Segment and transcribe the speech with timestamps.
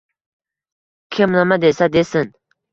[1.19, 2.37] Kim nima desa, desin